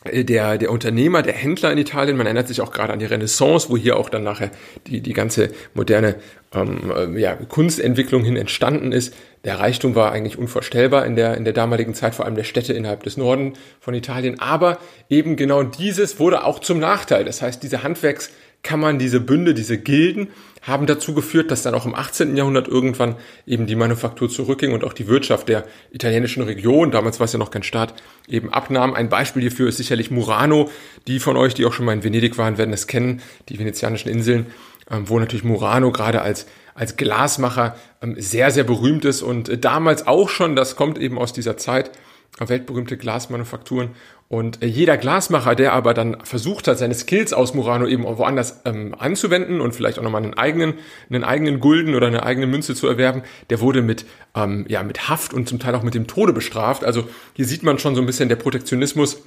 [0.06, 2.18] äh, der, der Unternehmer, der Händler in Italien.
[2.18, 4.52] Man erinnert sich auch gerade an die Renaissance, wo hier auch dann nachher
[4.88, 6.16] die, die ganze moderne
[6.54, 9.14] ähm, äh, ja, Kunstentwicklung hin entstanden ist.
[9.46, 12.74] Der Reichtum war eigentlich unvorstellbar in der, in der damaligen Zeit, vor allem der Städte
[12.74, 14.40] innerhalb des Norden von Italien.
[14.40, 17.24] Aber eben genau dieses wurde auch zum Nachteil.
[17.24, 18.32] Das heißt, diese Handwerks
[18.66, 20.30] Kammern, diese Bünde, diese Gilden
[20.64, 22.36] haben dazu geführt, dass dann auch im 18.
[22.36, 27.26] Jahrhundert irgendwann eben die Manufaktur zurückging und auch die Wirtschaft der italienischen Region, damals war
[27.26, 27.94] es ja noch kein Staat,
[28.28, 28.96] eben abnahm.
[28.96, 30.72] Ein Beispiel hierfür ist sicherlich Murano.
[31.08, 34.10] Die von euch, die auch schon mal in Venedig waren, werden es kennen, die venezianischen
[34.10, 34.48] Inseln,
[34.90, 39.58] ähm, wo natürlich Murano gerade als als Glasmacher ähm, sehr, sehr berühmt ist und äh,
[39.58, 41.90] damals auch schon, das kommt eben aus dieser Zeit,
[42.38, 43.92] weltberühmte Glasmanufakturen.
[44.28, 48.62] Und äh, jeder Glasmacher, der aber dann versucht hat, seine Skills aus Murano eben woanders
[48.66, 50.74] ähm, anzuwenden und vielleicht auch nochmal einen eigenen,
[51.10, 55.08] einen eigenen Gulden oder eine eigene Münze zu erwerben, der wurde mit, ähm, ja, mit
[55.08, 56.84] Haft und zum Teil auch mit dem Tode bestraft.
[56.84, 59.24] Also hier sieht man schon so ein bisschen der Protektionismus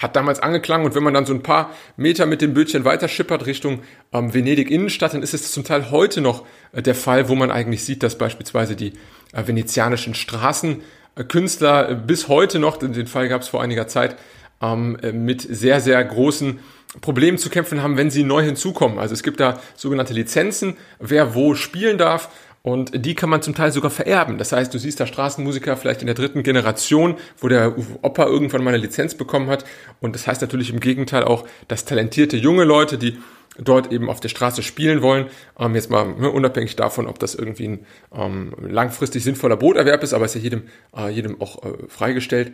[0.00, 3.06] hat damals angeklangen und wenn man dann so ein paar Meter mit dem Bötchen weiter
[3.06, 3.80] schippert Richtung
[4.12, 7.50] ähm, Venedig Innenstadt, dann ist es zum Teil heute noch äh, der Fall, wo man
[7.50, 8.94] eigentlich sieht, dass beispielsweise die
[9.32, 14.16] äh, venezianischen Straßenkünstler äh, bis heute noch, den Fall gab es vor einiger Zeit,
[14.62, 16.60] ähm, äh, mit sehr, sehr großen
[17.00, 18.98] Problemen zu kämpfen haben, wenn sie neu hinzukommen.
[18.98, 22.30] Also es gibt da sogenannte Lizenzen, wer wo spielen darf
[22.62, 24.36] und die kann man zum Teil sogar vererben.
[24.36, 28.62] Das heißt, du siehst da Straßenmusiker vielleicht in der dritten Generation, wo der Opa irgendwann
[28.62, 29.64] mal eine Lizenz bekommen hat.
[30.00, 33.18] Und das heißt natürlich im Gegenteil auch, dass talentierte junge Leute, die
[33.58, 35.26] dort eben auf der Straße spielen wollen,
[35.58, 40.12] ähm, jetzt mal ne, unabhängig davon, ob das irgendwie ein ähm, langfristig sinnvoller Broterwerb ist,
[40.12, 40.64] aber ist ja jedem,
[40.96, 42.52] äh, jedem auch äh, freigestellt,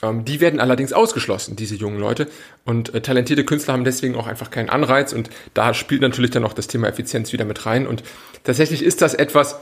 [0.00, 2.28] die werden allerdings ausgeschlossen, diese jungen Leute.
[2.64, 5.12] Und äh, talentierte Künstler haben deswegen auch einfach keinen Anreiz.
[5.12, 7.86] Und da spielt natürlich dann auch das Thema Effizienz wieder mit rein.
[7.86, 8.04] Und
[8.44, 9.58] tatsächlich ist das etwas,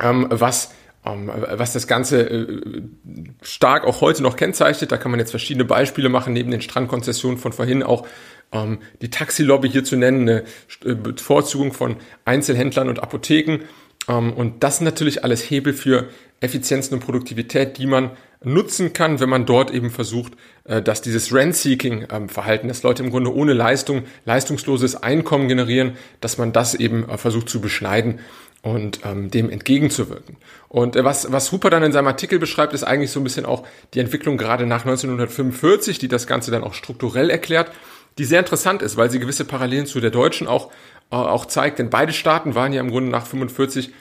[0.00, 0.70] ähm, was
[1.04, 2.82] ähm, was das Ganze äh,
[3.42, 4.92] stark auch heute noch kennzeichnet.
[4.92, 8.06] Da kann man jetzt verschiedene Beispiele machen, neben den Strandkonzessionen von vorhin auch
[8.52, 10.44] ähm, die Taxilobby hier zu nennen, eine
[10.84, 13.60] äh, Bevorzugung von Einzelhändlern und Apotheken.
[14.08, 16.08] Ähm, und das sind natürlich alles Hebel für
[16.40, 18.10] Effizienzen und Produktivität, die man
[18.42, 20.32] nutzen kann, wenn man dort eben versucht,
[20.64, 26.52] äh, dass dieses Rent-Seeking-Verhalten, dass Leute im Grunde ohne Leistung leistungsloses Einkommen generieren, dass man
[26.52, 28.20] das eben äh, versucht zu beschneiden
[28.62, 30.36] und ähm, dem entgegenzuwirken.
[30.68, 33.46] Und äh, was, was Hooper dann in seinem Artikel beschreibt, ist eigentlich so ein bisschen
[33.46, 37.70] auch die Entwicklung gerade nach 1945, die das Ganze dann auch strukturell erklärt,
[38.18, 40.70] die sehr interessant ist, weil sie gewisse Parallelen zu der deutschen auch,
[41.10, 41.78] äh, auch zeigt.
[41.78, 43.92] Denn beide Staaten waren ja im Grunde nach 45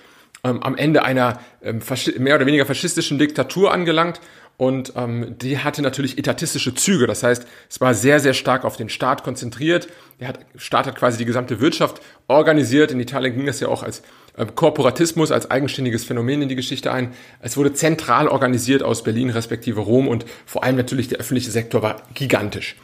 [0.43, 1.82] ähm, am Ende einer ähm,
[2.17, 4.19] mehr oder weniger faschistischen Diktatur angelangt
[4.60, 7.08] und ähm, die hatte natürlich etatistische Züge.
[7.08, 9.88] Das heißt, es war sehr, sehr stark auf den Staat konzentriert.
[10.19, 12.91] Der hat, Staat hat quasi die gesamte Wirtschaft organisiert.
[12.91, 14.02] In Italien ging das ja auch als
[14.36, 17.13] äh, Korporatismus, als eigenständiges Phänomen in die Geschichte ein.
[17.39, 21.82] Es wurde zentral organisiert aus Berlin respektive Rom und vor allem natürlich der öffentliche Sektor
[21.82, 22.75] war gigantisch.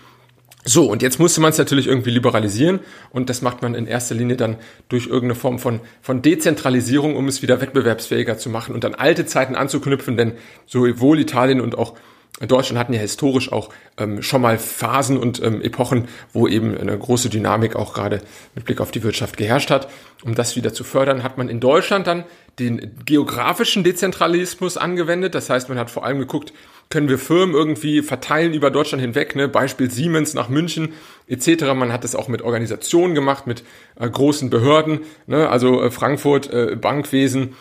[0.67, 2.80] So, und jetzt musste man es natürlich irgendwie liberalisieren
[3.12, 4.58] und das macht man in erster Linie dann
[4.89, 9.28] durch irgendeine Form von, von Dezentralisierung, um es wieder wettbewerbsfähiger zu machen und dann alte
[9.28, 10.34] Zeiten anzuknüpfen, denn
[10.65, 11.93] sowohl Italien und auch
[12.41, 16.97] Deutschland hatten ja historisch auch ähm, schon mal Phasen und ähm, Epochen, wo eben eine
[16.97, 18.21] große Dynamik auch gerade
[18.56, 19.88] mit Blick auf die Wirtschaft geherrscht hat.
[20.23, 22.25] Um das wieder zu fördern, hat man in Deutschland dann
[22.60, 25.34] den geografischen Dezentralismus angewendet.
[25.34, 26.51] Das heißt, man hat vor allem geguckt,
[26.89, 29.48] können wir Firmen irgendwie verteilen über Deutschland hinweg, ne?
[29.48, 30.93] Beispiel Siemens nach München
[31.28, 31.74] etc.
[31.76, 33.63] Man hat das auch mit Organisationen gemacht, mit
[34.00, 35.50] äh, großen Behörden, ne?
[35.50, 37.56] also äh, Frankfurt, äh, Bankwesen,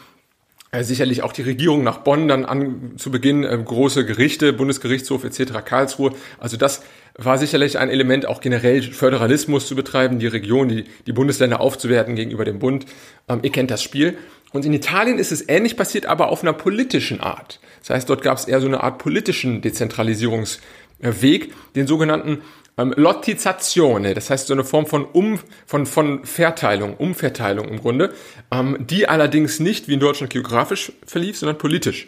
[0.75, 5.25] äh, sicherlich auch die Regierung nach Bonn dann an zu Beginn äh, große Gerichte, Bundesgerichtshof
[5.25, 5.65] etc.
[5.65, 6.13] Karlsruhe.
[6.39, 6.83] Also das
[7.17, 12.17] war sicherlich ein Element, auch generell Föderalismus zu betreiben, die Region, die, die Bundesländer aufzuwerten
[12.17, 12.87] gegenüber dem Bund.
[13.29, 14.19] Ähm, ihr kennt das Spiel.
[14.55, 17.59] Und in Italien ist es ähnlich passiert, aber auf einer politischen Art.
[17.81, 22.41] Das heißt, dort gab es eher so eine Art politischen Dezentralisierungsweg, den sogenannten
[22.79, 28.15] ähm, Lottizzazione, das heißt so eine Form von, um, von, von Verteilung, Umverteilung im Grunde,
[28.53, 32.07] ähm, die allerdings nicht wie in Deutschland geografisch verlief, sondern politisch.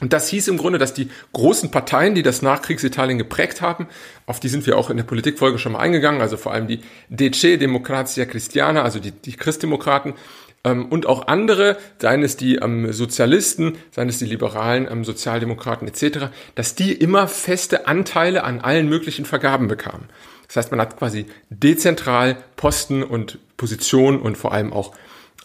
[0.00, 3.86] Und das hieß im Grunde, dass die großen Parteien, die das Nachkriegsitalien geprägt haben,
[4.26, 6.80] auf die sind wir auch in der Politikfolge schon mal eingegangen, also vor allem die
[7.10, 10.14] DC Democrazia Cristiana, also die, die Christdemokraten,
[10.62, 16.26] und auch andere, seien es die ähm, Sozialisten, seien es die Liberalen, ähm, Sozialdemokraten etc.,
[16.54, 20.08] dass die immer feste Anteile an allen möglichen Vergaben bekamen.
[20.48, 24.92] Das heißt, man hat quasi dezentral Posten und Positionen und vor allem auch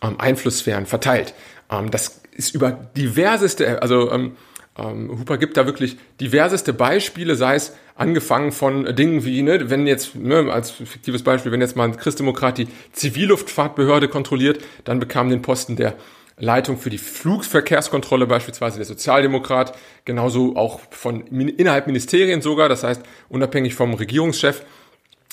[0.01, 1.33] ähm, Einflusssphären verteilt.
[1.71, 4.11] Ähm, das ist über diverseste, also
[4.77, 9.87] ähm, Hooper gibt da wirklich diverseste Beispiele, sei es angefangen von Dingen wie, ne, wenn
[9.87, 15.29] jetzt, ne, als fiktives Beispiel, wenn jetzt mal ein Christdemokrat die Zivilluftfahrtbehörde kontrolliert, dann bekam
[15.29, 15.95] den Posten der
[16.37, 23.03] Leitung für die Flugverkehrskontrolle beispielsweise der Sozialdemokrat, genauso auch von innerhalb Ministerien sogar, das heißt
[23.29, 24.63] unabhängig vom Regierungschef.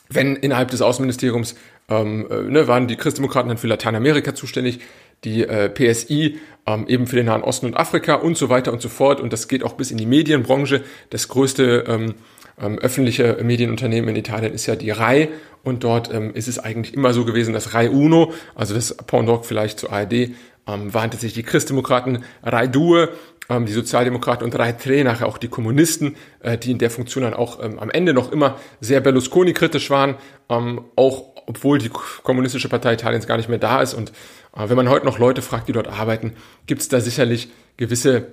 [0.09, 1.57] Wenn innerhalb des Außenministeriums
[1.89, 4.81] ähm, äh, ne, waren die Christdemokraten dann für Lateinamerika zuständig,
[5.25, 8.81] die äh, PSI ähm, eben für den Nahen Osten und Afrika und so weiter und
[8.81, 9.21] so fort.
[9.21, 10.83] Und das geht auch bis in die Medienbranche.
[11.11, 12.15] Das größte ähm,
[12.61, 15.29] ähm, öffentliche Medienunternehmen in Italien ist ja die RAI
[15.65, 19.47] und dort ähm, ist es eigentlich immer so gewesen, dass RAI Uno, also das Pendant
[19.47, 20.31] vielleicht zur ARD,
[20.67, 23.09] ähm, waren tatsächlich die Christdemokraten RAI Due,
[23.49, 27.25] ähm, die Sozialdemokraten und RAI Tre, nachher auch die Kommunisten, äh, die in der Funktion
[27.25, 30.17] dann auch ähm, am Ende noch immer sehr Berlusconi-kritisch waren,
[30.49, 31.91] ähm, auch obwohl die
[32.23, 33.95] kommunistische Partei Italiens gar nicht mehr da ist.
[33.95, 34.11] Und
[34.57, 36.35] äh, wenn man heute noch Leute fragt, die dort arbeiten,
[36.67, 38.27] gibt es da sicherlich gewisse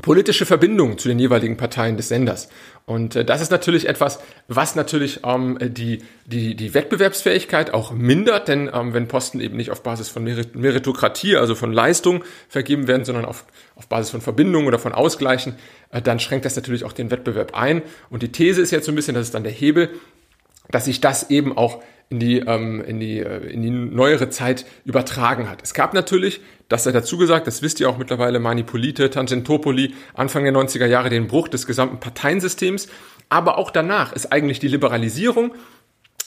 [0.00, 2.48] politische Verbindungen zu den jeweiligen Parteien des Senders.
[2.86, 8.48] Und äh, das ist natürlich etwas, was natürlich ähm, die, die, die Wettbewerbsfähigkeit auch mindert,
[8.48, 12.88] denn ähm, wenn Posten eben nicht auf Basis von Merit Meritokratie, also von Leistung vergeben
[12.88, 13.44] werden, sondern auf,
[13.76, 15.56] auf Basis von Verbindungen oder von Ausgleichen,
[15.90, 17.82] äh, dann schränkt das natürlich auch den Wettbewerb ein.
[18.08, 19.90] Und die These ist jetzt so ein bisschen, das ist dann der Hebel,
[20.70, 24.66] dass sich das eben auch in die, ähm, in, die, äh, in die neuere Zeit
[24.84, 25.62] übertragen hat.
[25.62, 30.44] Es gab natürlich, das sei dazu gesagt, das wisst ihr auch mittlerweile, Manipulite, Tangentopoli, Anfang
[30.44, 32.88] der 90er Jahre den Bruch des gesamten Parteiensystems,
[33.30, 35.54] aber auch danach ist eigentlich die Liberalisierung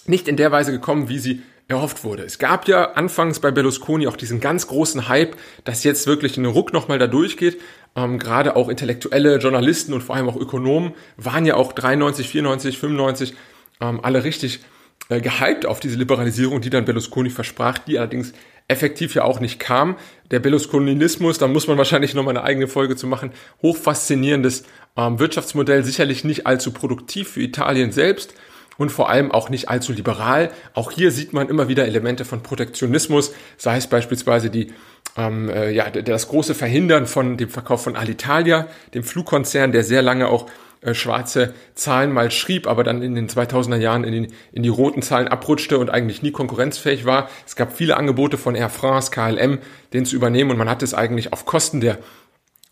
[0.08, 2.24] nicht in der Weise gekommen, wie sie erhofft wurde.
[2.24, 6.46] Es gab ja anfangs bei Berlusconi auch diesen ganz großen Hype, dass jetzt wirklich ein
[6.46, 7.62] Ruck nochmal da durchgeht.
[7.96, 12.78] Ähm, gerade auch intellektuelle Journalisten und vor allem auch Ökonomen waren ja auch 93, 94,
[12.80, 13.36] 95
[13.82, 14.62] ähm, alle richtig
[15.10, 18.34] äh, gehypt auf diese Liberalisierung, die dann Berlusconi versprach, die allerdings
[18.68, 19.96] effektiv ja auch nicht kam.
[20.32, 24.64] Der Berlusconinismus, da muss man wahrscheinlich nochmal eine eigene Folge zu machen, hochfaszinierendes
[24.98, 28.34] ähm, Wirtschaftsmodell, sicherlich nicht allzu produktiv für Italien selbst
[28.78, 30.52] und vor allem auch nicht allzu liberal.
[30.74, 34.74] Auch hier sieht man immer wieder Elemente von Protektionismus, sei es beispielsweise die
[35.18, 40.02] ähm, äh, ja, das große Verhindern von dem Verkauf von Alitalia, dem Flugkonzern, der sehr
[40.02, 40.50] lange auch
[40.86, 44.70] äh, schwarze Zahlen mal schrieb, aber dann in den 2000er Jahren in, den, in die
[44.70, 47.30] roten Zahlen abrutschte und eigentlich nie konkurrenzfähig war.
[47.46, 49.60] Es gab viele Angebote von Air France, KLM,
[49.94, 51.98] den zu übernehmen und man hat es eigentlich auf Kosten der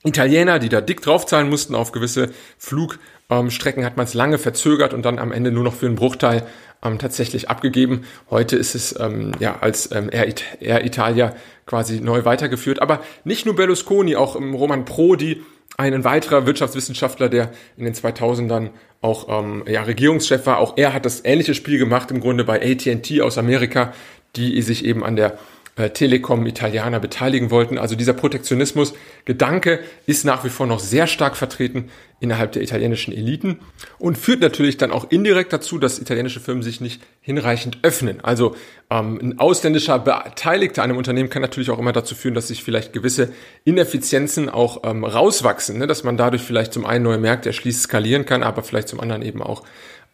[0.03, 5.03] Italiener, die da dick draufzahlen mussten auf gewisse Flugstrecken, hat man es lange verzögert und
[5.03, 6.43] dann am Ende nur noch für einen Bruchteil
[6.83, 8.03] ähm, tatsächlich abgegeben.
[8.29, 11.33] Heute ist es ähm, ja als ähm, Air, It Air Italia
[11.65, 12.81] quasi neu weitergeführt.
[12.81, 15.41] Aber nicht nur Berlusconi, auch ähm, Roman Prodi
[15.77, 18.69] ein weiterer Wirtschaftswissenschaftler, der in den 2000ern
[19.01, 22.61] auch ähm, ja, Regierungschef war, auch er hat das ähnliche Spiel gemacht im Grunde bei
[22.61, 23.93] AT&T aus Amerika,
[24.35, 25.37] die sich eben an der
[25.75, 27.77] äh, Telekom Italianer beteiligen wollten.
[27.77, 33.59] Also dieser Protektionismus-Gedanke ist nach wie vor noch sehr stark vertreten innerhalb der italienischen Eliten
[33.97, 38.21] und führt natürlich dann auch indirekt dazu, dass italienische Firmen sich nicht hinreichend öffnen.
[38.21, 38.55] Also
[38.89, 42.63] ähm, ein ausländischer Beteiligter an einem Unternehmen kann natürlich auch immer dazu führen, dass sich
[42.63, 43.33] vielleicht gewisse
[43.65, 45.87] Ineffizienzen auch ähm, rauswachsen, ne?
[45.87, 49.21] dass man dadurch vielleicht zum einen neue Märkte erschließt, skalieren kann, aber vielleicht zum anderen
[49.21, 49.63] eben auch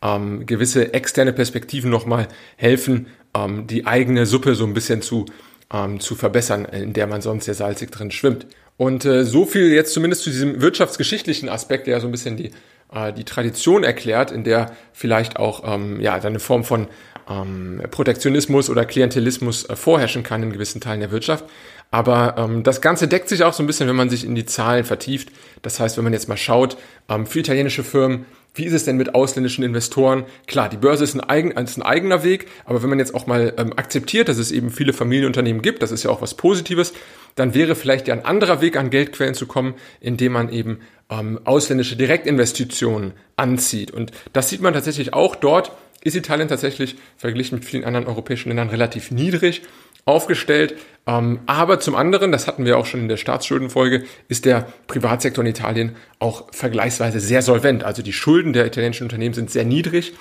[0.01, 5.25] ähm, gewisse externe Perspektiven nochmal helfen, ähm, die eigene Suppe so ein bisschen zu
[5.71, 8.47] ähm, zu verbessern, in der man sonst sehr salzig drin schwimmt.
[8.77, 12.37] Und äh, so viel jetzt zumindest zu diesem wirtschaftsgeschichtlichen Aspekt, der ja so ein bisschen
[12.37, 12.51] die,
[12.93, 16.87] äh, die Tradition erklärt, in der vielleicht auch ähm, ja, eine Form von
[17.29, 21.45] ähm, Protektionismus oder Klientelismus äh, vorherrschen kann in gewissen Teilen der Wirtschaft.
[21.91, 24.45] Aber ähm, das Ganze deckt sich auch so ein bisschen, wenn man sich in die
[24.45, 25.29] Zahlen vertieft.
[25.61, 26.77] Das heißt, wenn man jetzt mal schaut,
[27.09, 30.25] ähm, für italienische Firmen wie ist es denn mit ausländischen Investoren?
[30.47, 33.27] Klar, die Börse ist ein, eigen, ist ein eigener Weg, aber wenn man jetzt auch
[33.27, 36.93] mal ähm, akzeptiert, dass es eben viele Familienunternehmen gibt, das ist ja auch was Positives,
[37.35, 41.39] dann wäre vielleicht ja ein anderer Weg an Geldquellen zu kommen, indem man eben ähm,
[41.45, 43.91] ausländische Direktinvestitionen anzieht.
[43.91, 45.71] Und das sieht man tatsächlich auch dort,
[46.03, 49.61] ist Italien tatsächlich verglichen mit vielen anderen europäischen Ländern relativ niedrig
[50.05, 50.75] aufgestellt.
[51.07, 55.43] Ähm, aber zum anderen, das hatten wir auch schon in der Staatsschuldenfolge, ist der Privatsektor
[55.43, 57.83] in Italien auch vergleichsweise sehr solvent.
[57.83, 60.13] Also die Schulden der italienischen Unternehmen sind sehr niedrig,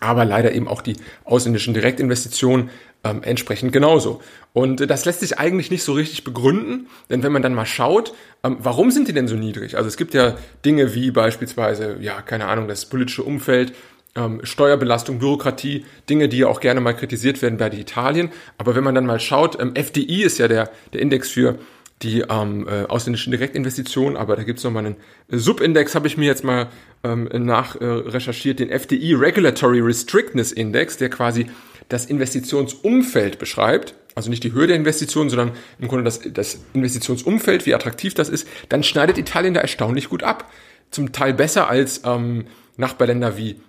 [0.00, 2.70] aber leider eben auch die ausländischen Direktinvestitionen
[3.04, 4.20] ähm, entsprechend genauso.
[4.52, 7.66] Und äh, das lässt sich eigentlich nicht so richtig begründen, denn wenn man dann mal
[7.66, 9.76] schaut, ähm, warum sind die denn so niedrig?
[9.76, 13.74] Also es gibt ja Dinge wie beispielsweise, ja, keine Ahnung, das politische Umfeld,
[14.16, 18.30] ähm, Steuerbelastung, Bürokratie, Dinge, die ja auch gerne mal kritisiert werden bei Italien.
[18.58, 21.58] Aber wenn man dann mal schaut, ähm, FDI ist ja der, der Index für
[22.02, 24.96] die ähm, äh, ausländischen Direktinvestitionen, aber da gibt's noch mal einen
[25.28, 26.68] Subindex, habe ich mir jetzt mal
[27.04, 31.46] ähm, nach äh, recherchiert, den FDI Regulatory Restrictness Index, der quasi
[31.88, 37.64] das Investitionsumfeld beschreibt, also nicht die Höhe der Investitionen, sondern im Grunde das, das Investitionsumfeld,
[37.64, 40.50] wie attraktiv das ist, dann schneidet Italien da erstaunlich gut ab.
[40.90, 43.60] Zum Teil besser als ähm, Nachbarländer wie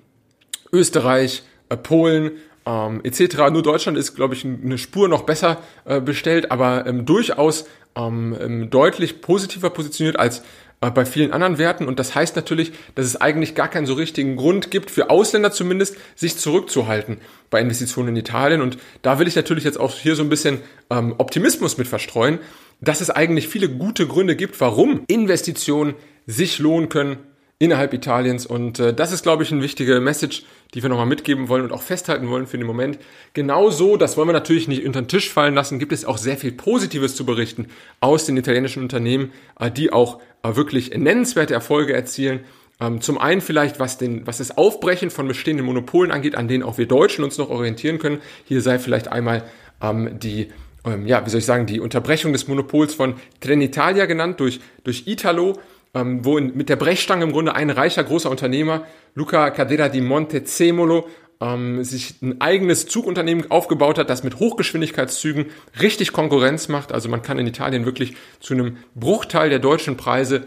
[0.71, 2.31] Österreich, äh, Polen
[2.65, 3.37] ähm, etc.
[3.51, 8.35] Nur Deutschland ist, glaube ich, eine Spur noch besser äh, bestellt, aber ähm, durchaus ähm,
[8.39, 10.43] ähm, deutlich positiver positioniert als
[10.81, 11.87] äh, bei vielen anderen Werten.
[11.87, 15.51] Und das heißt natürlich, dass es eigentlich gar keinen so richtigen Grund gibt, für Ausländer
[15.51, 17.17] zumindest, sich zurückzuhalten
[17.49, 18.61] bei Investitionen in Italien.
[18.61, 22.39] Und da will ich natürlich jetzt auch hier so ein bisschen ähm, Optimismus mit verstreuen,
[22.81, 25.95] dass es eigentlich viele gute Gründe gibt, warum Investitionen
[26.27, 27.17] sich lohnen können
[27.59, 28.45] innerhalb Italiens.
[28.45, 30.43] Und äh, das ist, glaube ich, eine wichtige Message,
[30.73, 32.99] die wir nochmal mitgeben wollen und auch festhalten wollen für den Moment.
[33.33, 36.37] Genauso, das wollen wir natürlich nicht unter den Tisch fallen lassen, gibt es auch sehr
[36.37, 37.67] viel Positives zu berichten
[37.99, 42.41] aus den italienischen Unternehmen, äh, die auch äh, wirklich nennenswerte Erfolge erzielen.
[42.79, 46.63] Ähm, zum einen vielleicht, was, den, was das Aufbrechen von bestehenden Monopolen angeht, an denen
[46.63, 48.21] auch wir Deutschen uns noch orientieren können.
[48.45, 49.43] Hier sei vielleicht einmal
[49.81, 50.49] ähm, die
[50.85, 55.03] ähm, ja, wie soll ich sagen, die Unterbrechung des Monopols von Trenitalia genannt durch, durch
[55.07, 55.59] Italo,
[55.93, 60.01] ähm, wo in, mit der Brechstange im Grunde ein reicher großer Unternehmer, Luca Cadera di
[60.01, 61.07] Montezemolo,
[61.39, 65.47] ähm, sich ein eigenes Zugunternehmen aufgebaut hat, das mit Hochgeschwindigkeitszügen
[65.81, 66.91] richtig Konkurrenz macht.
[66.91, 70.45] Also man kann in Italien wirklich zu einem Bruchteil der deutschen Preise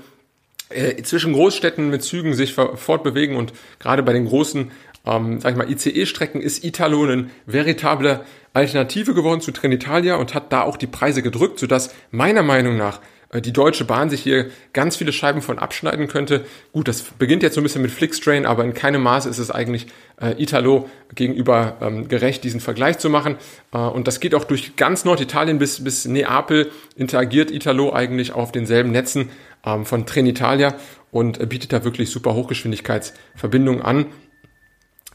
[0.71, 4.71] äh, zwischen Großstädten mit Zügen sich fortbewegen und gerade bei den großen,
[5.07, 10.53] ähm, sag ich mal, ICE-Strecken ist Italo eine veritable Alternative geworden zu Trenitalia und hat
[10.53, 13.01] da auch die Preise gedrückt, sodass meiner Meinung nach
[13.33, 16.45] die Deutsche Bahn sich hier ganz viele Scheiben von abschneiden könnte.
[16.73, 19.53] Gut, das beginnt jetzt so ein bisschen mit Flixtrain, aber in keinem Maße ist es
[19.53, 19.87] eigentlich
[20.21, 23.37] äh, Italo gegenüber ähm, gerecht, diesen Vergleich zu machen.
[23.73, 28.51] Äh, und das geht auch durch ganz Norditalien bis, bis Neapel, interagiert Italo eigentlich auf
[28.51, 29.31] denselben Netzen
[29.65, 30.75] ähm, von Trenitalia
[31.13, 34.07] und äh, bietet da wirklich super Hochgeschwindigkeitsverbindungen an.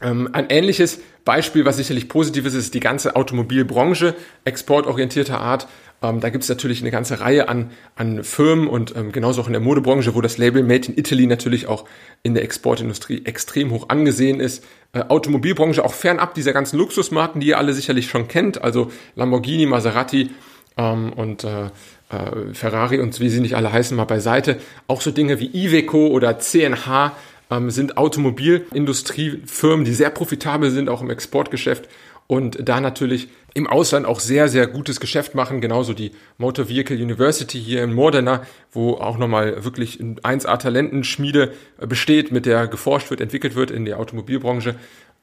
[0.02, 5.68] Ähm, ein ähnliches Beispiel, was sicherlich positiv ist, ist die ganze Automobilbranche, exportorientierter Art.
[6.02, 9.46] Ähm, da gibt es natürlich eine ganze Reihe an, an Firmen und ähm, genauso auch
[9.46, 11.84] in der Modebranche, wo das Label Made in Italy natürlich auch
[12.22, 14.64] in der Exportindustrie extrem hoch angesehen ist.
[14.92, 19.66] Äh, Automobilbranche auch fernab dieser ganzen Luxusmarken, die ihr alle sicherlich schon kennt, also Lamborghini,
[19.66, 20.30] Maserati
[20.76, 21.66] ähm, und äh,
[22.10, 24.58] äh, Ferrari und wie sie nicht alle heißen, mal beiseite.
[24.86, 27.12] Auch so Dinge wie Iveco oder CNH
[27.50, 31.88] ähm, sind Automobilindustriefirmen, die sehr profitabel sind, auch im Exportgeschäft
[32.26, 35.62] und da natürlich im Ausland auch sehr, sehr gutes Geschäft machen.
[35.62, 41.86] Genauso die Motor Vehicle University hier in Modena, wo auch nochmal wirklich 1A Talentenschmiede äh,
[41.86, 44.74] besteht, mit der geforscht wird, entwickelt wird in der Automobilbranche.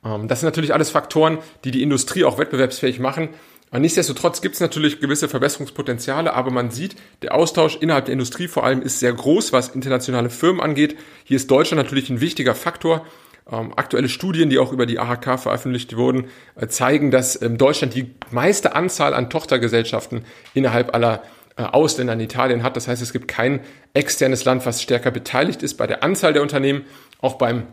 [0.04, 3.30] Ähm, das sind natürlich alles Faktoren, die die Industrie auch wettbewerbsfähig machen.
[3.72, 8.64] Nichtsdestotrotz gibt es natürlich gewisse Verbesserungspotenziale, aber man sieht, der Austausch innerhalb der Industrie vor
[8.64, 10.96] allem ist sehr groß, was internationale Firmen angeht.
[11.24, 13.04] Hier ist Deutschland natürlich ein wichtiger Faktor.
[13.52, 16.26] Ähm, aktuelle Studien, die auch über die AHK veröffentlicht wurden,
[16.56, 21.24] äh, zeigen, dass ähm, Deutschland die meiste Anzahl an Tochtergesellschaften innerhalb aller
[21.58, 22.78] äh, Ausländer in Italien hat.
[22.78, 23.60] Das heißt, es gibt kein
[23.94, 26.84] externes Land, was stärker beteiligt ist bei der Anzahl der Unternehmen,
[27.20, 27.68] auch beim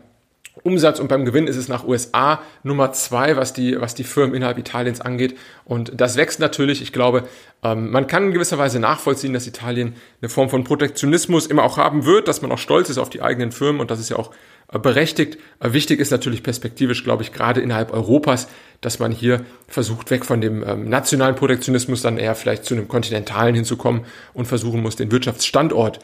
[0.63, 4.35] Umsatz und beim Gewinn ist es nach USA Nummer zwei, was die, was die Firmen
[4.35, 5.37] innerhalb Italiens angeht.
[5.63, 6.81] Und das wächst natürlich.
[6.81, 7.23] Ich glaube,
[7.63, 11.77] ähm, man kann in gewisser Weise nachvollziehen, dass Italien eine Form von Protektionismus immer auch
[11.77, 14.17] haben wird, dass man auch stolz ist auf die eigenen Firmen und das ist ja
[14.17, 14.31] auch
[14.71, 15.37] äh, berechtigt.
[15.59, 18.47] Äh, wichtig ist natürlich perspektivisch, glaube ich, gerade innerhalb Europas,
[18.81, 22.87] dass man hier versucht, weg von dem ähm, nationalen Protektionismus dann eher vielleicht zu einem
[22.87, 25.99] kontinentalen hinzukommen und versuchen muss, den Wirtschaftsstandort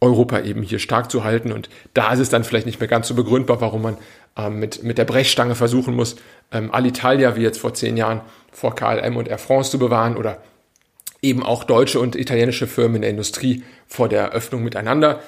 [0.00, 1.52] Europa eben hier stark zu halten.
[1.52, 3.96] Und da ist es dann vielleicht nicht mehr ganz so begründbar, warum man
[4.36, 6.16] ähm, mit, mit der Brechstange versuchen muss,
[6.52, 8.20] ähm, Alitalia wie jetzt vor zehn Jahren
[8.52, 10.42] vor KLM und Air France zu bewahren oder
[11.20, 15.20] eben auch deutsche und italienische Firmen in der Industrie vor der Öffnung miteinander.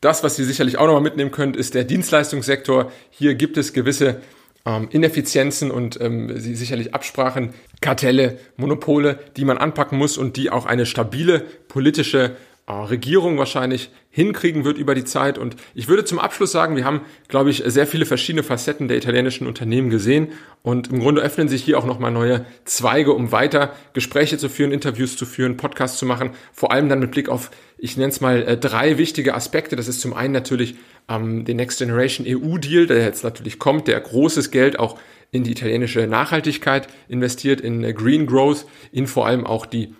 [0.00, 2.92] Das, was Sie sicherlich auch nochmal mitnehmen könnt, ist der Dienstleistungssektor.
[3.10, 4.20] Hier gibt es gewisse
[4.64, 10.66] ähm, Ineffizienzen und ähm, sicherlich Absprachen, Kartelle, Monopole, die man anpacken muss und die auch
[10.66, 12.36] eine stabile politische
[12.74, 15.38] Regierung wahrscheinlich hinkriegen wird über die Zeit.
[15.38, 18.96] Und ich würde zum Abschluss sagen, wir haben, glaube ich, sehr viele verschiedene Facetten der
[18.96, 20.28] italienischen Unternehmen gesehen.
[20.62, 24.72] Und im Grunde öffnen sich hier auch nochmal neue Zweige, um weiter Gespräche zu führen,
[24.72, 26.30] Interviews zu führen, Podcasts zu machen.
[26.52, 29.76] Vor allem dann mit Blick auf, ich nenne es mal, äh, drei wichtige Aspekte.
[29.76, 30.76] Das ist zum einen natürlich
[31.08, 34.98] ähm, den Next Generation EU-Deal, der jetzt natürlich kommt, der großes Geld auch
[35.30, 39.94] in die italienische Nachhaltigkeit investiert, in äh, Green Growth, in vor allem auch die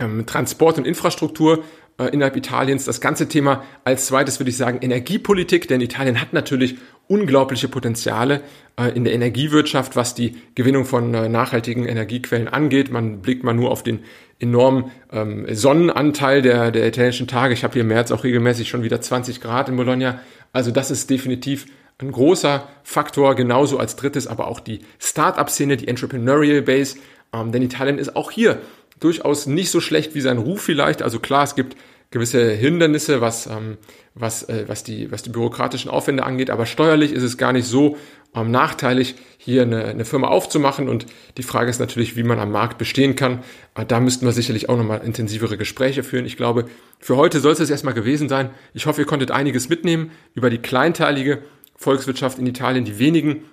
[0.00, 1.62] ähm, Transport- und Infrastruktur
[2.00, 2.86] äh, innerhalb Italiens.
[2.86, 8.40] Das ganze Thema als zweites würde ich sagen Energiepolitik, denn Italien hat natürlich unglaubliche Potenziale
[8.78, 12.90] äh, in der Energiewirtschaft, was die Gewinnung von äh, nachhaltigen Energiequellen angeht.
[12.90, 14.00] Man blickt mal nur auf den
[14.38, 17.52] enormen ähm, Sonnenanteil der, der italienischen Tage.
[17.52, 20.20] Ich habe hier im März auch regelmäßig schon wieder 20 Grad in Bologna.
[20.52, 21.66] Also das ist definitiv
[21.98, 26.96] ein großer Faktor, genauso als drittes aber auch die Start-up-Szene, die Entrepreneurial Base.
[27.34, 28.58] Ähm, denn Italien ist auch hier
[29.00, 31.02] durchaus nicht so schlecht wie sein Ruf vielleicht.
[31.02, 31.76] Also klar, es gibt
[32.10, 33.78] gewisse Hindernisse, was, ähm,
[34.14, 37.66] was, äh, was, die, was die bürokratischen Aufwände angeht, aber steuerlich ist es gar nicht
[37.66, 37.96] so
[38.34, 40.88] ähm, nachteilig, hier eine, eine Firma aufzumachen.
[40.88, 41.06] Und
[41.36, 43.42] die Frage ist natürlich, wie man am Markt bestehen kann.
[43.74, 46.26] Äh, da müssten wir sicherlich auch nochmal intensivere Gespräche führen.
[46.26, 46.66] Ich glaube,
[46.98, 48.50] für heute soll es das erstmal gewesen sein.
[48.74, 51.42] Ich hoffe, ihr konntet einiges mitnehmen über die kleinteilige
[51.76, 53.44] Volkswirtschaft in Italien, die wenigen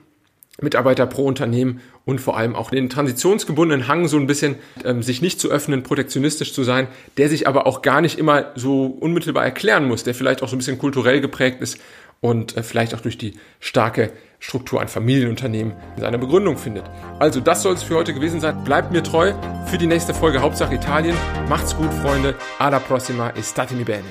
[0.62, 5.22] Mitarbeiter pro Unternehmen und vor allem auch den transitionsgebundenen Hang so ein bisschen ähm, sich
[5.22, 6.88] nicht zu öffnen, protektionistisch zu sein,
[7.18, 10.56] der sich aber auch gar nicht immer so unmittelbar erklären muss, der vielleicht auch so
[10.56, 11.78] ein bisschen kulturell geprägt ist
[12.22, 16.86] und äh, vielleicht auch durch die starke Struktur an Familienunternehmen seine Begründung findet.
[17.20, 18.64] Also das soll es für heute gewesen sein.
[18.64, 19.34] Bleibt mir treu
[19.66, 21.16] für die nächste Folge Hauptsache Italien.
[21.50, 22.36] Macht's gut, Freunde.
[22.60, 24.06] Alla prossima e statemi bene.